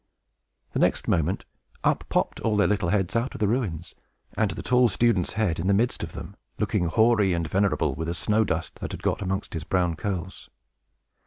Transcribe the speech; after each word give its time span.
The 0.73 0.79
next 0.79 1.07
moment, 1.07 1.45
up 1.83 2.05
popped 2.09 2.39
all 2.39 2.57
their 2.57 2.67
little 2.67 2.89
heads 2.89 3.15
out 3.15 3.35
of 3.35 3.39
the 3.39 3.47
ruins, 3.47 3.93
and 4.35 4.49
the 4.49 4.63
tall 4.63 4.87
student's 4.87 5.33
head 5.33 5.59
in 5.59 5.67
the 5.67 5.75
midst 5.75 6.01
of 6.01 6.13
them, 6.13 6.35
looking 6.57 6.85
hoary 6.85 7.33
and 7.33 7.47
venerable 7.47 7.93
with 7.93 8.07
the 8.07 8.15
snow 8.15 8.43
dust 8.43 8.79
that 8.79 8.93
had 8.93 9.03
got 9.03 9.21
amongst 9.21 9.53
his 9.53 9.63
brown 9.63 9.95
curls. 9.95 10.49